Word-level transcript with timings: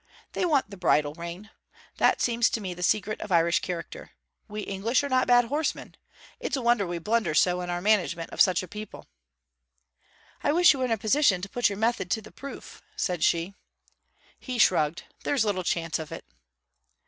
They 0.33 0.45
want 0.45 0.71
the 0.71 0.77
bridle 0.77 1.13
rein. 1.13 1.51
That 1.97 2.21
seems 2.21 2.49
to 2.49 2.59
me 2.59 2.73
the 2.73 2.81
secret 2.81 3.21
of 3.21 3.31
Irish 3.31 3.59
character. 3.59 4.13
We 4.47 4.61
English 4.61 5.03
are 5.03 5.09
not 5.09 5.27
bad 5.27 5.45
horsemen. 5.45 5.93
It's 6.39 6.57
a 6.57 6.61
wonder 6.63 6.87
we 6.87 6.97
blunder 6.97 7.35
so 7.35 7.61
in 7.61 7.69
our 7.69 7.81
management 7.81 8.31
of 8.31 8.41
such 8.41 8.63
a 8.63 8.67
people.' 8.67 9.05
'I 10.43 10.53
wish 10.53 10.73
you 10.73 10.79
were 10.79 10.85
in 10.85 10.91
a 10.91 10.97
position 10.97 11.39
to 11.43 11.49
put 11.49 11.69
your 11.69 11.77
method 11.77 12.09
to 12.09 12.21
the 12.23 12.31
proof,' 12.31 12.81
said 12.95 13.23
she. 13.23 13.53
He 14.39 14.57
shrugged. 14.57 15.03
'There's 15.23 15.45
little 15.45 15.63
chance 15.63 15.99
of 15.99 16.11
it!' 16.11 16.25